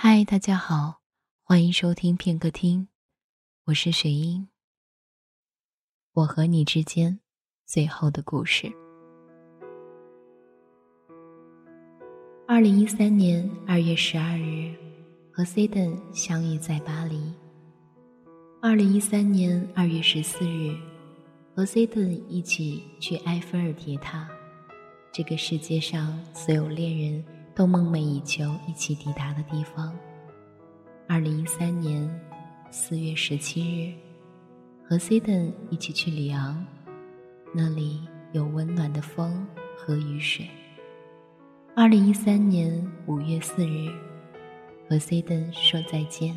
[0.00, 1.00] 嗨，大家好，
[1.42, 2.86] 欢迎收听片刻听，
[3.64, 4.46] 我是雪英。
[6.12, 7.18] 我和你之间
[7.66, 8.72] 最后的故事。
[12.46, 14.72] 二零一三年二月十二日，
[15.32, 17.34] 和 C 登相遇在巴黎。
[18.62, 20.76] 二零一三年二月十四日，
[21.56, 24.28] 和 C 登一起去埃菲尔铁塔，
[25.12, 27.24] 这个世界上所有恋人
[27.58, 29.92] 都梦寐以求一起抵达的地方。
[31.08, 32.08] 二零一三年
[32.70, 33.94] 四月十七日，
[34.88, 36.64] 和 s i d e n 一起去里昂，
[37.52, 39.44] 那里有温暖的风
[39.76, 40.48] 和雨水。
[41.74, 43.90] 二零一三年五月四日，
[44.88, 46.36] 和 s i d e n 说再见。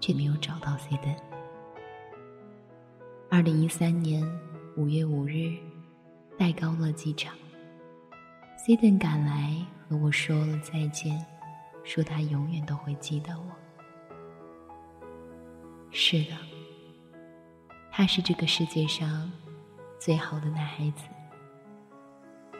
[0.00, 1.16] 却没有找到 s i d e n。
[3.30, 4.26] 二零一三年
[4.76, 5.52] 五月五日，
[6.38, 7.34] 戴高乐机场
[8.56, 9.54] s i d e n 赶来
[9.88, 11.24] 和我说了再见，
[11.84, 13.44] 说他永远都会记得我。
[15.90, 16.36] 是的，
[17.92, 19.30] 他是这个世界上
[19.98, 21.04] 最好的男孩子，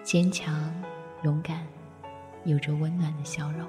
[0.03, 0.73] 坚强、
[1.23, 1.67] 勇敢，
[2.45, 3.67] 有着温暖的笑容。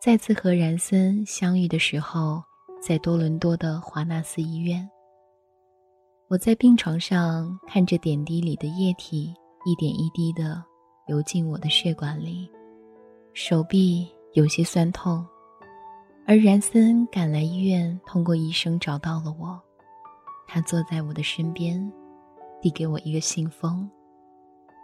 [0.00, 2.42] 再次和然森相遇的时候，
[2.82, 4.86] 在多伦多的华纳斯医院。
[6.28, 9.34] 我在病床上看着点滴里的液体
[9.66, 10.64] 一点一滴的
[11.06, 12.50] 流进我的血管里，
[13.34, 15.24] 手臂有些酸痛。
[16.26, 19.60] 而然森赶来医院，通过医生找到了我。
[20.48, 21.92] 他坐在我的身边，
[22.62, 23.88] 递给我一个信封，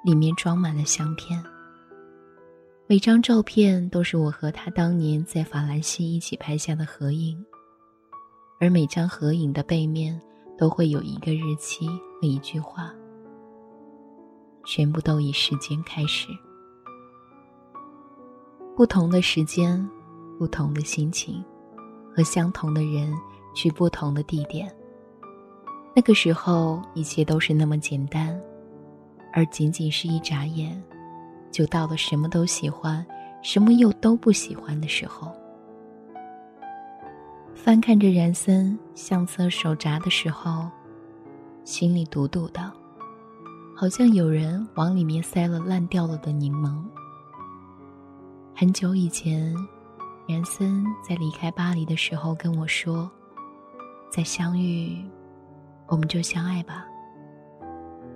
[0.04, 1.42] 里面装满了相片。
[2.86, 7.42] 每张照片都是我和他当年在法兰西一起拍下的合影，
[8.60, 10.20] 而每张合影的背面
[10.61, 12.92] 都会有一个日期和一句话，
[14.66, 16.28] 全部都以时间开始。
[18.77, 19.88] 不同的时间，
[20.38, 21.42] 不同的心情，
[22.14, 23.10] 和相同的人
[23.54, 24.71] 去不同的地点。
[25.97, 28.38] 那个时候，一切都是那么简单，
[29.32, 30.78] 而仅仅是一眨眼。
[31.50, 33.04] 就到了什么都喜欢，
[33.42, 35.32] 什么又都不喜欢的时候。
[37.62, 40.66] 翻看着然森相册手札的时候，
[41.62, 42.72] 心里堵堵的，
[43.76, 46.82] 好像有人往里面塞了烂掉了的柠檬。
[48.56, 49.54] 很久以前，
[50.26, 53.10] 然森在离开巴黎的时候跟我说
[54.10, 54.97] ：“再相遇，
[55.87, 56.87] 我们就相爱吧。”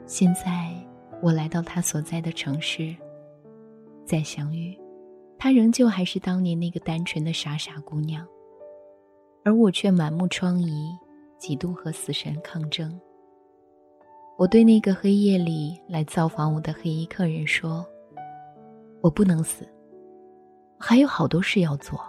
[0.06, 0.75] 现在
[1.21, 2.97] 我来到他所在的城市。
[4.06, 4.75] 再相遇，
[5.38, 8.26] 他仍旧还是当年那个单纯的傻傻姑娘，
[9.44, 10.97] 而我却满目疮痍，
[11.38, 12.99] 几度和死神抗争。
[14.37, 17.87] 我对那个黑夜里来造访我的黑衣客人说
[19.00, 19.69] ：“我不能死，
[20.78, 22.00] 还有好多事要做。”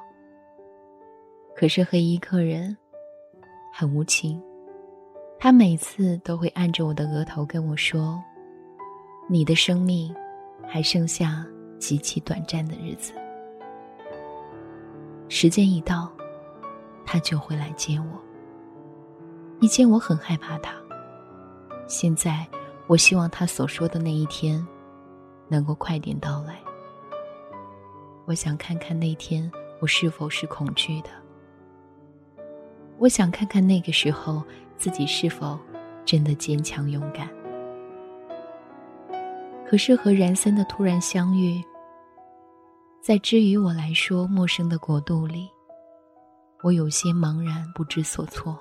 [1.56, 2.76] 可是黑衣客人
[3.74, 4.42] 很无情，
[5.38, 8.20] 他每次都会按着我的额头跟我说
[9.30, 10.16] ：“你的生命
[10.66, 11.46] 还剩下。”
[11.78, 13.12] 极其短暂的日子，
[15.28, 16.10] 时间一到，
[17.06, 18.22] 他就会来接我。
[19.62, 20.74] 以前我很害怕他，
[21.88, 22.46] 现在
[22.88, 24.66] 我希望他所说的那一天
[25.48, 26.60] 能够快点到来。
[28.26, 29.50] 我想看看那天
[29.80, 31.10] 我是否是恐惧的，
[32.98, 34.44] 我想看看那个时候
[34.78, 35.58] 自己是否
[36.04, 37.30] 真的坚强勇敢。
[39.68, 41.64] 可是和然森的突然相遇，
[43.02, 45.50] 在之于我来说陌生的国度里，
[46.64, 48.58] 我有些茫然不知所措。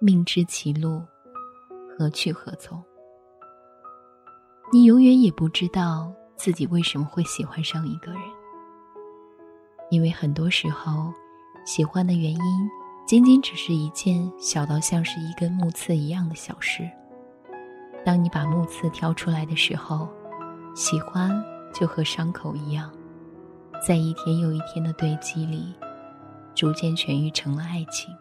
[0.00, 1.02] 命知其路，
[1.96, 2.82] 何去何从？
[4.72, 8.20] 你永远也不知道自己为什么会喜欢上一个人，
[9.90, 11.12] 因为很多时候，
[11.66, 12.70] 喜欢的原因
[13.06, 16.88] 仅仅只是一件小到像是一根木刺一样的小事。
[18.04, 20.08] 当你把木刺挑出来的时候，
[20.74, 21.30] 喜欢
[21.74, 22.90] 就和伤口一样，
[23.86, 25.74] 在一天又一天的堆积里，
[26.59, 28.15] 逐渐痊愈成了爱情。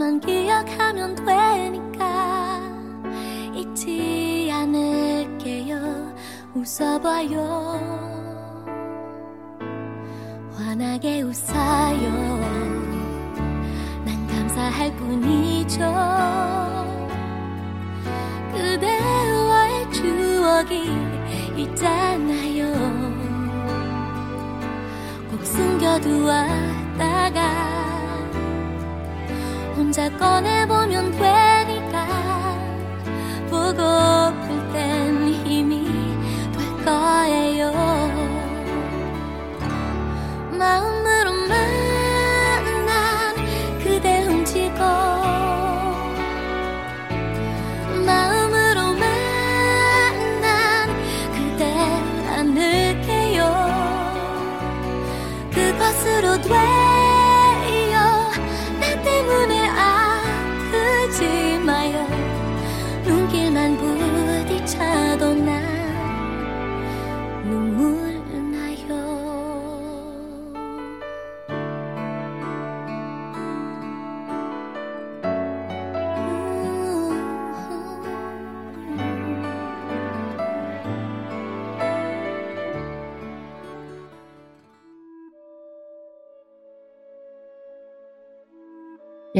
[0.00, 2.58] 만 기억하면 되니까
[3.54, 4.23] 잊지 않을게요
[6.55, 7.35] 웃어봐요.
[10.55, 12.09] 화나게 웃어요.
[14.05, 15.79] 난 감사해 할 뿐이죠.
[18.53, 20.91] 그대와의 추억이
[21.57, 22.71] 있잖아요.
[25.29, 26.95] 꼭 숨겨두었다가
[29.75, 32.07] 혼자 꺼내보면 되니까
[33.49, 34.14] 보고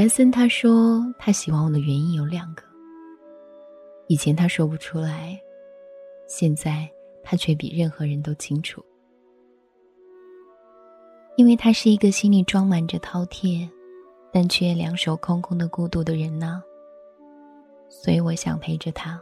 [0.05, 2.61] 然森他说他喜欢我的原因有两个，
[4.05, 5.35] 以前他说不出来，
[6.27, 6.87] 现在
[7.23, 8.85] 他却比任何人都清楚。
[11.37, 13.67] 因为他是一个心里装满着饕餮，
[14.31, 16.61] 但却两手空空的孤独的人呢，
[17.89, 19.19] 所以我想陪着他。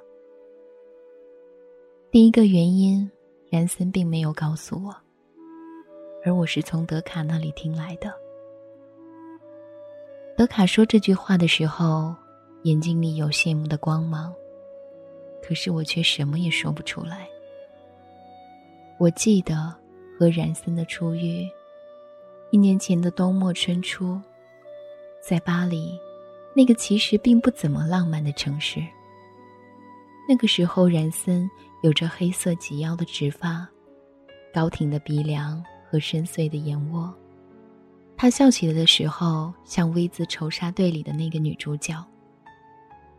[2.12, 3.10] 第一个原因，
[3.50, 4.94] 然森并没有告诉我，
[6.26, 8.14] 而我是从德卡那里听来的。
[10.36, 12.14] 德卡说这句话的时候，
[12.64, 14.34] 眼睛里有羡慕的光芒，
[15.44, 17.28] 可是我却什么也说不出来。
[18.98, 19.74] 我记得
[20.18, 21.48] 和冉森的初遇，
[22.50, 24.20] 一年前的冬末春初，
[25.22, 26.00] 在巴黎，
[26.56, 28.84] 那个其实并不怎么浪漫的城市。
[30.28, 31.48] 那个时候，冉森
[31.84, 33.68] 有着黑色及腰的直发，
[34.52, 37.14] 高挺的鼻梁和深邃的眼窝。
[38.16, 41.94] 他笑起来的时候，像 V 字仇杀队里的那个女主角。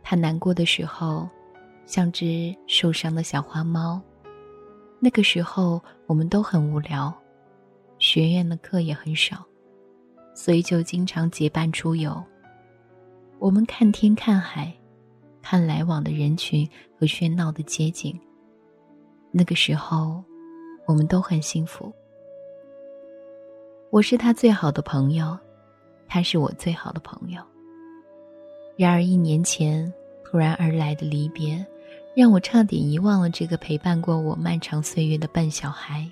[0.01, 1.29] 他难过的时候，
[1.85, 4.01] 像只受伤的小花猫。
[4.99, 7.13] 那个时候，我们都很无聊，
[7.99, 9.45] 学院的课也很少，
[10.33, 12.23] 所以就经常结伴出游。
[13.37, 14.73] 我们看天看海，
[15.41, 18.19] 看来往的人群和喧闹的街景。
[19.31, 20.23] 那个时候，
[20.87, 21.93] 我们都很幸福。
[23.91, 25.37] 我是他最好的朋友，
[26.07, 27.41] 他是我最好的朋友。
[28.75, 29.91] 然而一年前
[30.23, 31.65] 突然而来的离别，
[32.13, 36.11] 让我差点遗忘了这个陪伴过我漫长岁月的笨小孩。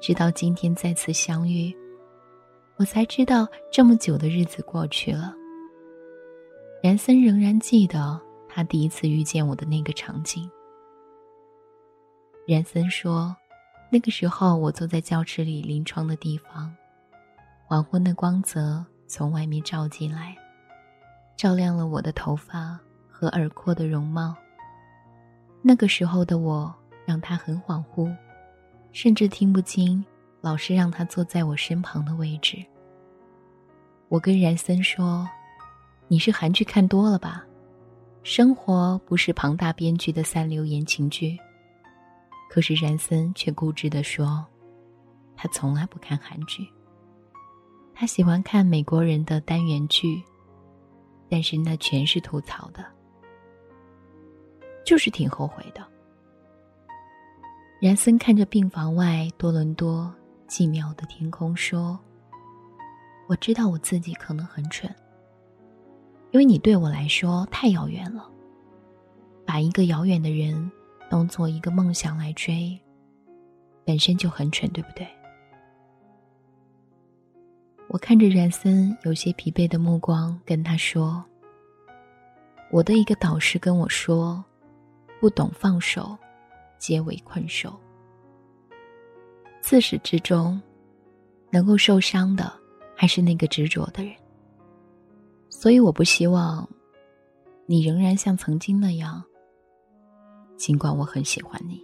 [0.00, 1.72] 直到今天再次相遇，
[2.76, 5.34] 我才知道这么久的日子过去了。
[6.82, 10.50] 然森仍然记得他第一次遇见我的那个场景。
[12.46, 13.36] 然森说。
[13.90, 16.74] 那个时候，我坐在教室里临窗的地方，
[17.64, 20.36] 黄昏的光泽从外面照进来，
[21.36, 24.36] 照亮了我的头发和耳廓的容貌。
[25.62, 26.74] 那个时候的我
[27.06, 28.14] 让他很恍惚，
[28.92, 30.04] 甚至听不清
[30.42, 32.62] 老师让他坐在我身旁的位置。
[34.08, 35.26] 我跟然森说
[36.08, 37.42] ：“你是韩剧看多了吧？
[38.22, 41.38] 生活不是庞大编剧的三流言情剧。”
[42.48, 44.44] 可是然森却固执地说
[45.36, 46.66] ：“他从来不看韩剧。
[47.94, 50.22] 他喜欢看美国人的单元剧，
[51.28, 52.84] 但是那全是吐槽的，
[54.84, 55.86] 就是挺后悔的。”
[57.80, 60.12] 然森看着病房外多伦多
[60.48, 62.00] 寂寥的天空说
[63.28, 64.92] ：“我知道我自己可能很蠢，
[66.30, 68.28] 因为你对我来说太遥远了，
[69.46, 70.68] 把一个遥远的人。”
[71.08, 72.78] 当做一个梦想来追，
[73.84, 75.06] 本身就很蠢，对不对？
[77.88, 81.24] 我看着冉森有些疲惫的目光，跟他说
[82.70, 84.44] ：“我的一个导师跟我说，
[85.18, 86.14] 不懂放手，
[86.78, 87.74] 皆为困兽。
[89.62, 90.60] 自始至终，
[91.50, 92.52] 能够受伤的
[92.94, 94.12] 还是那个执着的人。
[95.48, 96.68] 所以，我不希望
[97.64, 99.24] 你仍然像曾经那样。”
[100.58, 101.80] 尽管我很喜欢你，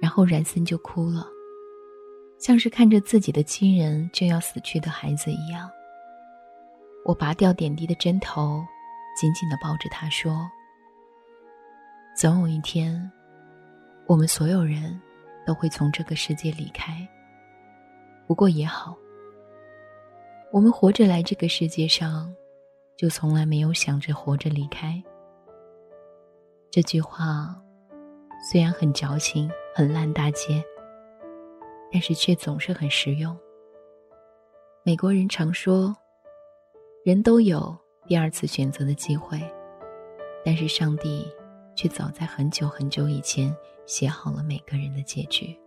[0.00, 1.26] 然后冉森就哭了，
[2.38, 5.68] 像是看着自己的亲人就要死去的孩子一样。
[7.04, 8.64] 我拔掉点滴的针头，
[9.20, 10.48] 紧紧的抱着他说
[12.16, 13.10] ：“总有一天，
[14.06, 15.00] 我们所有人
[15.44, 17.06] 都会从这个世界离开。
[18.28, 18.96] 不过也好，
[20.52, 22.32] 我们活着来这个世界上，
[22.96, 25.02] 就从来没有想着活着离开。
[26.70, 27.56] 这句话
[28.50, 30.62] 虽然很矫情、很烂大街，
[31.90, 33.36] 但是却总是很实用。
[34.84, 35.96] 美国人常说
[37.04, 37.74] ：“人都有
[38.06, 39.40] 第二次选择的机会，
[40.44, 41.26] 但是上帝
[41.74, 43.54] 却早在很久很久以前
[43.86, 45.58] 写好了每个人的结局。”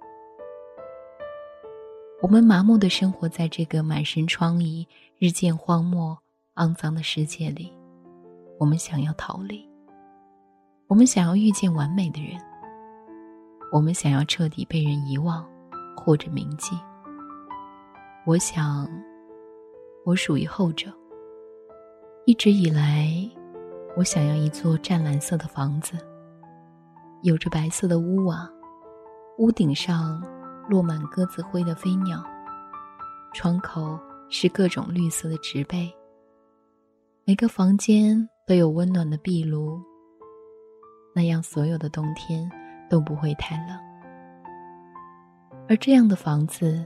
[2.21, 4.85] 我们麻木的生活在这个满身疮痍、
[5.17, 6.15] 日渐荒漠、
[6.55, 7.73] 肮脏的世界里，
[8.59, 9.70] 我们想要逃离。
[10.91, 12.37] 我们想要遇见完美的人，
[13.71, 15.49] 我们想要彻底被人遗忘
[15.95, 16.77] 或者铭记。
[18.25, 18.85] 我想，
[20.03, 20.93] 我属于后者。
[22.25, 23.09] 一直以来，
[23.95, 25.97] 我想要一座湛蓝色的房子，
[27.21, 28.51] 有着白色的屋瓦，
[29.37, 30.21] 屋顶上
[30.67, 32.21] 落满鸽子灰的飞鸟，
[33.33, 35.89] 窗口是各种绿色的植被。
[37.23, 39.81] 每个房间都有温暖的壁炉。
[41.13, 42.49] 那样，所有的冬天
[42.89, 43.77] 都不会太冷。
[45.67, 46.85] 而这样的房子，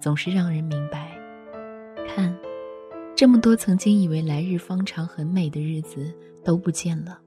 [0.00, 1.10] 总是让人明白：
[2.06, 2.34] 看，
[3.14, 6.12] 这么多曾经以为来日方长、很美的日子
[6.44, 7.18] 都不见了。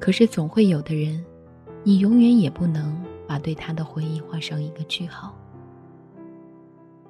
[0.00, 1.24] 可是，总会有的人，
[1.82, 5.36] 你永远也不能把对他的回忆画上一个句号。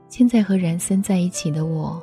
[0.08, 2.02] 现在和然森在一起的我，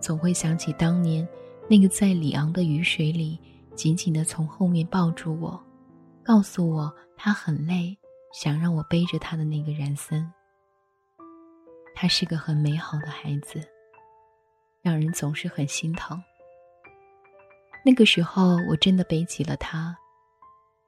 [0.00, 1.26] 总会想起当年
[1.68, 3.38] 那个在里昂的雨水里。
[3.76, 5.62] 紧紧的从后面抱住我，
[6.24, 7.96] 告诉我他很累，
[8.32, 10.28] 想让我背着他的那个然森。
[11.94, 13.60] 他是个很美好的孩子，
[14.82, 16.20] 让人总是很心疼。
[17.84, 19.96] 那个时候我真的背起了他，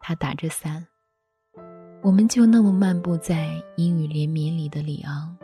[0.01, 0.85] 他打着伞，
[2.03, 5.37] 我们就那么漫步在阴雨连绵里的里昂。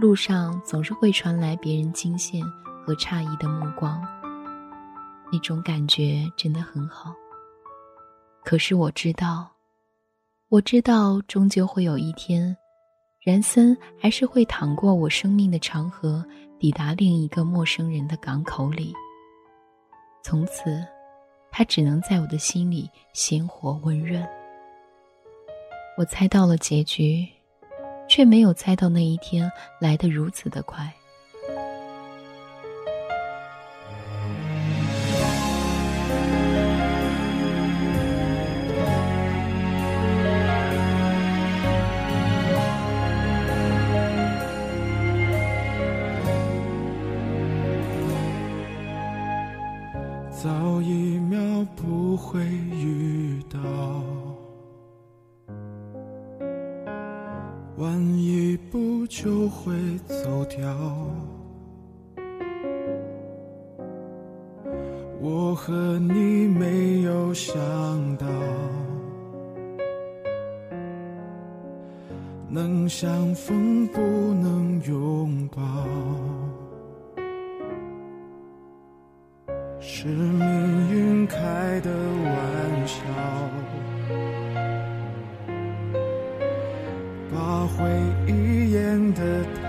[0.00, 2.40] 路上总是会传来别人惊羡
[2.86, 4.00] 和诧异的目光。
[5.30, 7.14] 那种感觉真的很好。
[8.44, 9.50] 可是我知道，
[10.48, 12.56] 我知道，终究会有一天，
[13.22, 16.24] 然森还是会淌过我生命的长河，
[16.58, 18.94] 抵达另一个陌生人的港口里。
[20.22, 20.82] 从此，
[21.50, 24.26] 他只能在我的心里鲜活温润。
[25.98, 27.26] 我猜到了结局，
[28.08, 30.90] 却没有猜到那一天来得如此的快。
[50.88, 51.38] 一秒
[51.76, 53.58] 不会遇到，
[57.76, 59.74] 晚一步就会
[60.06, 60.74] 走掉。
[65.20, 67.54] 我和你没有想
[68.16, 68.26] 到，
[72.48, 75.60] 能相逢不能拥抱。
[79.80, 80.67] 是命
[81.28, 81.90] 开的
[82.24, 82.34] 玩
[82.86, 83.02] 笑，
[87.30, 87.84] 把回
[88.26, 89.60] 忆演得太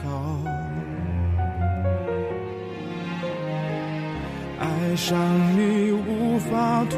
[0.00, 0.38] 好，
[4.60, 5.18] 爱上
[5.56, 6.96] 你无法脱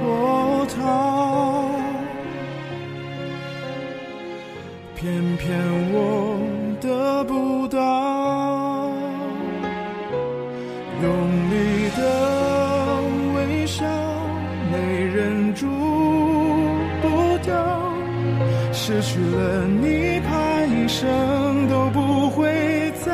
[18.72, 23.10] 失去了你，怕一生都不会再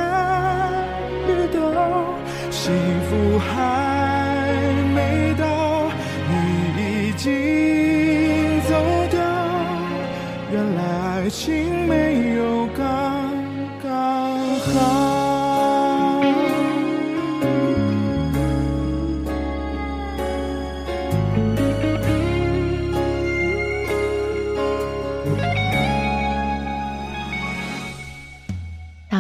[1.29, 1.59] 遇到。
[2.51, 2.73] 幸
[3.09, 3.45] 福还
[4.95, 5.45] 没到，
[6.29, 6.33] 你
[7.09, 7.25] 已经
[8.63, 8.73] 走
[9.11, 9.21] 掉。
[10.53, 10.81] 原来
[11.23, 11.45] 爱情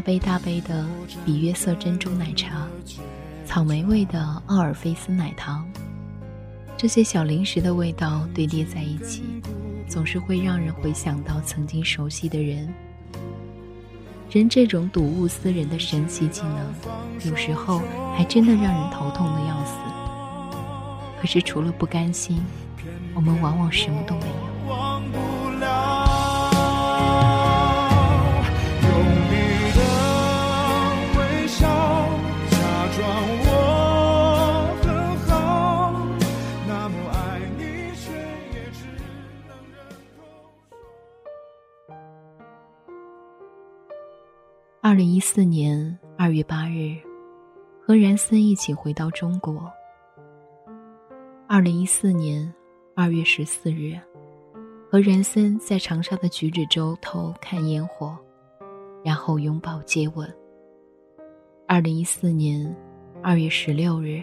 [0.06, 0.86] 杯大杯的
[1.24, 2.68] 比约瑟珍珠奶茶，
[3.44, 5.68] 草莓味的奥尔菲斯奶糖，
[6.76, 9.24] 这些小零食的味道堆叠在一起，
[9.88, 12.72] 总是会让人回想到曾经熟悉的人。
[14.30, 17.82] 人这种睹物思人的神奇技能，有时候
[18.16, 19.74] 还真的让人头痛的要死。
[21.20, 22.40] 可是除了不甘心，
[23.12, 24.55] 我们往往什么都没有。
[44.96, 46.96] 零一四年二月八日，
[47.86, 49.70] 和然森一起回到中国。
[51.46, 52.50] 二零一四年
[52.94, 54.00] 二月十四日，
[54.90, 58.16] 和然森在长沙的橘子洲头看烟火，
[59.04, 60.34] 然后拥抱接吻。
[61.68, 62.74] 二零一四年
[63.22, 64.22] 二月十六日，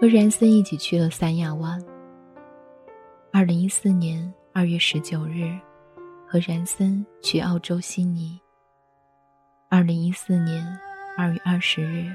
[0.00, 1.80] 和然森一起去了三亚湾。
[3.32, 5.56] 二零一四年二月十九日，
[6.26, 8.36] 和然森去澳洲悉尼。
[9.72, 10.66] 二零一四年
[11.16, 12.12] 二月二十日。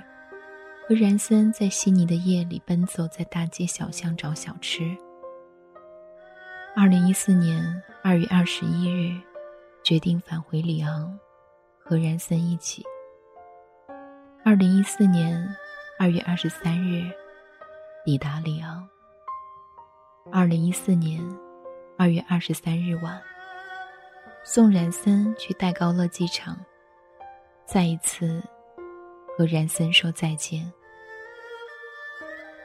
[0.85, 4.93] 和然森在悉尼的夜里奔走在大街小巷找小吃。
[6.75, 9.17] 二零一四年二月二十一日，
[9.85, 11.17] 决定返回里昂，
[11.79, 12.83] 和然森一起。
[14.43, 15.47] 二零一四年
[15.97, 17.09] 二月二十三日，
[18.03, 18.85] 抵达里昂。
[20.29, 21.25] 二零一四年
[21.97, 23.17] 二月二十三日晚，
[24.43, 26.57] 送然森去戴高乐机场，
[27.65, 28.41] 再一次。
[29.37, 30.71] 和然森说再见。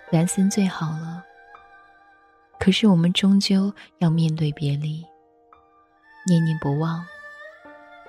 [0.09, 1.25] 然森最好了，
[2.61, 5.05] 可是我们终究要面对别离。
[6.29, 7.05] 念念不忘，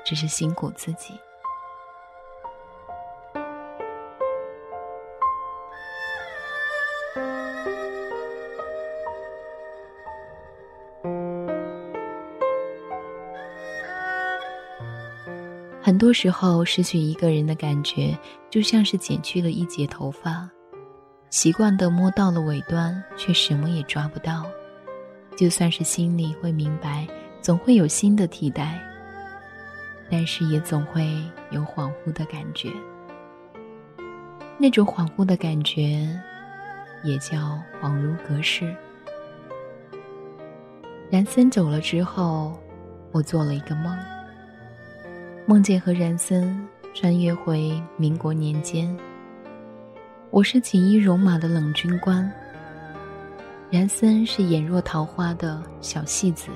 [0.06, 1.20] 只是辛苦自己。
[16.02, 18.18] 多时候，失去一个人的感觉，
[18.50, 20.50] 就像是剪去了一截头发，
[21.30, 24.44] 习惯的摸到了尾端，却什么也抓不到。
[25.38, 27.08] 就算是心里会明白，
[27.40, 28.82] 总会有新的替代，
[30.10, 32.72] 但是也总会有恍惚的感觉。
[34.58, 36.10] 那种恍惚的感觉，
[37.04, 38.76] 也叫恍如隔世。
[41.12, 42.60] 然森走了之后，
[43.12, 43.96] 我做了一个梦。
[45.52, 48.98] 梦见和然森穿越回民国年间，
[50.30, 52.32] 我是锦衣戎马的冷军官，
[53.70, 56.48] 然森是眼若桃花的小戏子。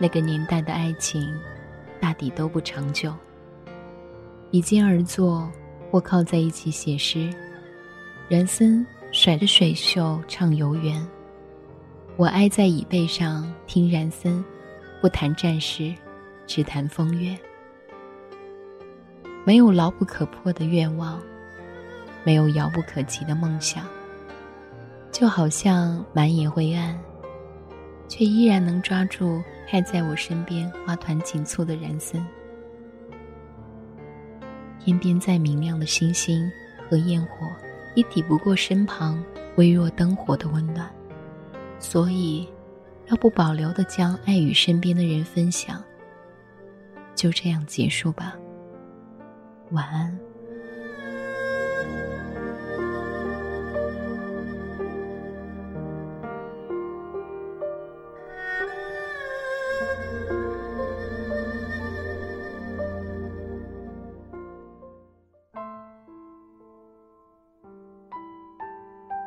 [0.00, 1.32] 那个年代的爱情，
[2.00, 3.14] 大抵都不长久。
[4.50, 5.48] 比肩而坐，
[5.92, 7.32] 或靠在一起写诗，
[8.28, 11.06] 然森甩着水袖唱游园，
[12.16, 14.44] 我挨在椅背上听然森，
[15.00, 15.94] 不谈战事，
[16.48, 17.38] 只谈风月。
[19.44, 21.20] 没有牢不可破的愿望，
[22.24, 23.84] 没有遥不可及的梦想，
[25.10, 26.98] 就好像满眼灰暗，
[28.06, 32.24] 却依然能抓住开在我身边花团锦簇的人森。
[34.78, 36.50] 天边再明亮的星星
[36.88, 37.46] 和焰火，
[37.94, 39.22] 也抵不过身旁
[39.56, 40.88] 微弱灯火的温暖。
[41.78, 42.48] 所以，
[43.08, 45.82] 要不保留的将爱与身边的人分享。
[47.14, 48.34] 就这样结束吧。
[49.70, 50.18] 晚安。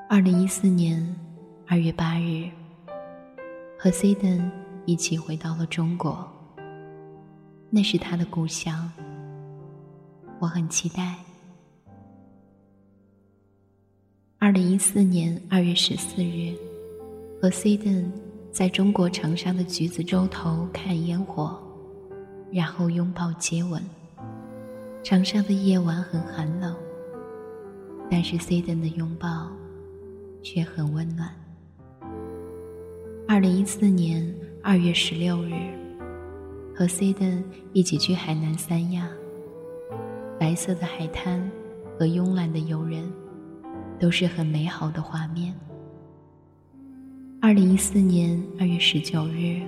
[0.10, 1.04] 二零一四年
[1.68, 2.48] 二月八日，
[3.80, 4.52] 和 C 登
[4.86, 6.32] 一起回到了中国，
[7.72, 8.92] 那是他的故乡。
[10.44, 11.16] 我很期待。
[14.40, 16.54] 二零一四年二月十四日，
[17.42, 18.12] 和 C 登
[18.52, 21.58] 在中国长沙的橘子洲头看烟火，
[22.52, 23.82] 然后拥抱接吻。
[25.02, 26.76] 长沙的夜晚很寒冷，
[28.12, 29.50] 但是 C 登的拥抱
[30.42, 31.34] 却很温暖。
[33.30, 35.54] 二零一四年二月十六日，
[36.76, 39.10] 和 C 登一起去海南三亚。
[40.44, 41.50] 白色的海滩
[41.98, 43.10] 和慵懒的游人，
[43.98, 45.56] 都是很美好的画面。
[47.42, 49.62] 二零一四年二月十九日，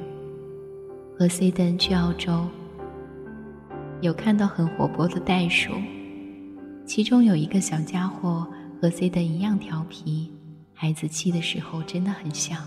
[1.17, 2.45] 和 C 登去澳洲，
[4.01, 5.71] 有看到很活泼的袋鼠，
[6.85, 8.45] 其中有一个小家伙
[8.81, 10.29] 和 C 登一样调皮，
[10.73, 12.61] 孩子气的时候真的很像。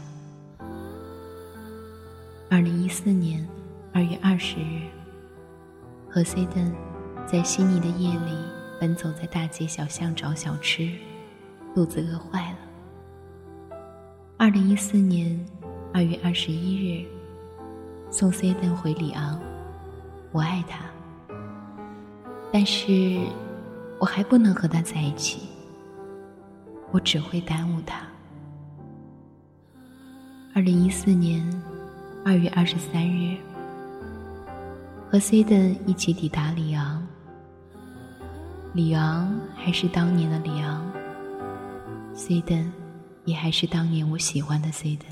[2.48, 3.46] 二零一四年
[3.92, 4.88] 二月二十日，
[6.08, 6.87] 和 C 登。
[7.30, 8.38] 在悉尼的夜里，
[8.80, 10.90] 奔走在大街小巷找小吃，
[11.74, 13.76] 肚子饿坏了。
[14.38, 15.38] 二零一四年
[15.92, 17.06] 二月二十一日，
[18.10, 19.38] 送 C 登回里昂，
[20.32, 20.86] 我爱他，
[22.50, 23.20] 但是
[23.98, 25.50] 我还不能和他在一起，
[26.90, 28.06] 我只会耽误他。
[30.54, 31.46] 二零一四年
[32.24, 33.36] 二月二十三日，
[35.10, 37.06] 和 C 登一起抵达里昂。
[38.74, 40.88] 李昂还是当年的李昂
[42.14, 42.70] ，C 登
[43.24, 45.08] 也还是当年我喜欢的 C 登。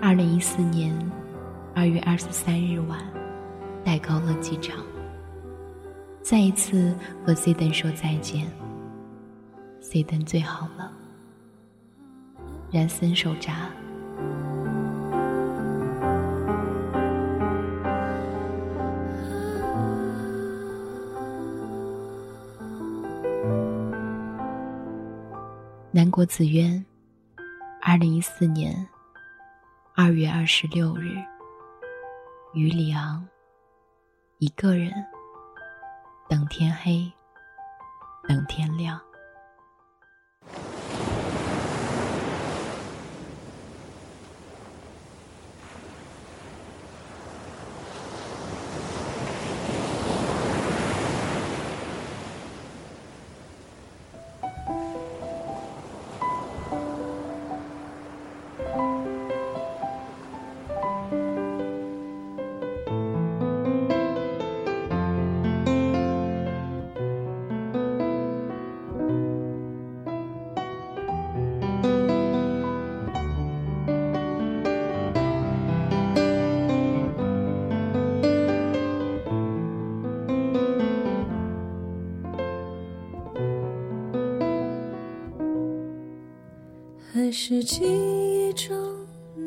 [0.00, 0.94] 二零一四年
[1.74, 3.00] 二月二十三日晚，
[3.84, 4.84] 戴高乐机场，
[6.22, 8.46] 再一次和 C 登说再见。
[9.80, 10.92] C 登最好了，
[12.70, 13.70] 然森手札。
[26.16, 26.82] 郭子渊，
[27.82, 28.88] 二零一四年
[29.94, 31.14] 二月二十六日，
[32.54, 33.22] 于里昂，
[34.38, 34.90] 一个人，
[36.26, 37.12] 等天黑，
[38.26, 38.98] 等天亮。
[87.26, 88.76] 还是记忆中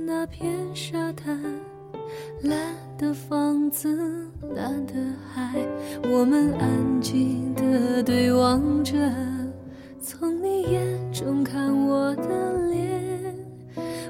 [0.05, 1.41] 那片沙滩，
[2.41, 3.97] 蓝的房子，
[4.53, 4.93] 蓝的
[5.33, 5.55] 海，
[6.11, 8.97] 我们安静地对望着，
[10.01, 13.33] 从你眼中看我的脸，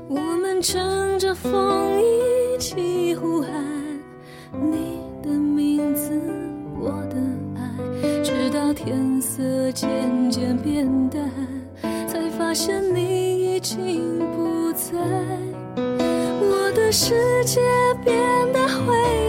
[0.08, 3.51] 我们乘着风一起呼喊
[4.51, 6.19] 你的名字，
[6.82, 7.17] 我的
[7.55, 9.88] 爱，直到天色渐
[10.32, 11.21] 渐变淡，
[12.49, 13.29] 发现你。
[13.59, 14.93] 已经不在，
[15.75, 17.59] 我的世界
[18.05, 18.17] 变
[18.53, 19.29] 得灰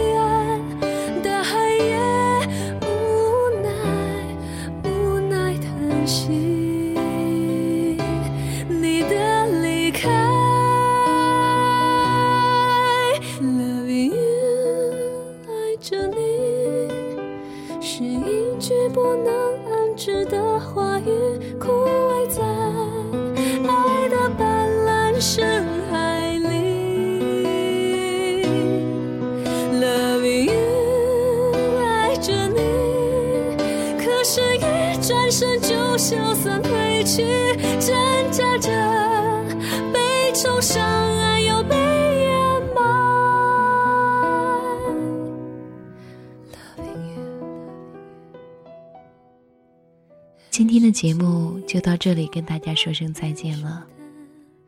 [51.01, 53.83] 节目就到这里，跟大家说声再见了。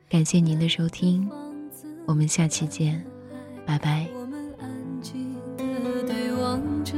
[0.10, 1.30] 感谢您的收听，
[2.08, 3.06] 我们下期见，
[3.68, 4.08] 拜拜。
[4.16, 4.68] 我们安
[5.00, 5.64] 静地
[6.08, 6.96] 对望着，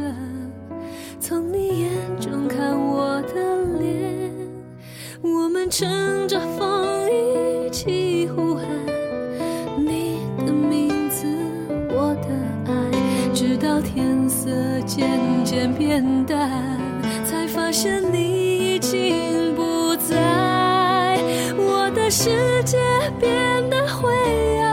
[1.20, 4.32] 从你眼中看我的脸，
[5.22, 8.66] 我们乘着风一起呼喊
[9.78, 11.28] 你的名字，
[11.90, 12.30] 我的，
[13.48, 14.50] 直到天色
[14.88, 15.08] 渐
[15.44, 16.50] 渐变淡，
[17.24, 21.16] 才发现你已经不在，
[21.56, 22.80] 我的世界
[23.20, 23.30] 变
[23.70, 24.10] 得灰
[24.58, 24.65] 暗，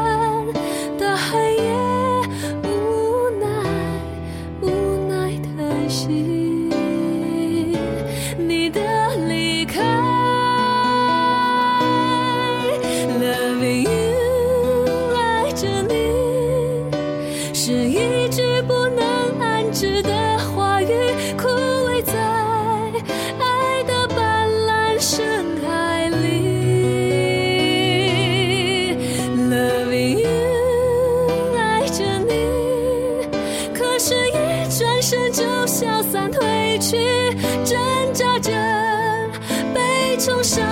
[36.03, 36.97] 散退去，
[37.65, 37.79] 挣
[38.13, 38.51] 扎着
[39.73, 40.63] 被冲伤，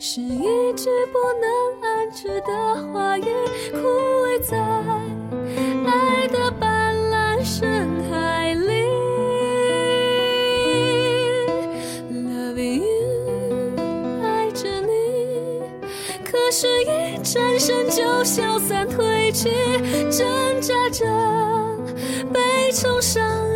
[0.00, 1.50] 是一句不能
[1.82, 3.24] 安置的话语，
[3.72, 8.86] 枯萎在爱的斑斓深海里。
[12.12, 15.62] loving you，爱着你，
[16.24, 19.50] 可是一转身就消散、褪去，
[20.16, 21.04] 挣扎着
[22.32, 23.47] 被冲上。